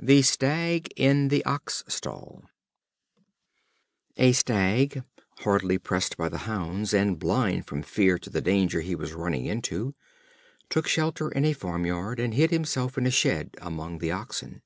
The 0.00 0.22
Stag 0.22 0.92
in 0.96 1.28
the 1.28 1.44
Ox 1.44 1.84
Stall. 1.86 2.42
A 4.16 4.32
Stag, 4.32 5.04
hardly 5.44 5.78
pressed 5.78 6.16
by 6.16 6.28
the 6.28 6.38
hounds, 6.38 6.92
and 6.92 7.20
blind 7.20 7.68
through 7.68 7.84
fear 7.84 8.18
to 8.18 8.30
the 8.30 8.40
danger 8.40 8.80
he 8.80 8.96
was 8.96 9.12
running 9.12 9.46
into, 9.46 9.94
took 10.70 10.88
shelter 10.88 11.30
in 11.30 11.44
a 11.44 11.52
farm 11.52 11.86
yard, 11.86 12.18
and 12.18 12.34
hid 12.34 12.50
himself 12.50 12.98
in 12.98 13.06
a 13.06 13.12
shed 13.12 13.54
among 13.62 13.98
the 13.98 14.10
oxen. 14.10 14.62